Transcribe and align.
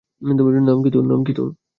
নাম 1.07 1.21
কী 1.23 1.33
তোর? 1.37 1.49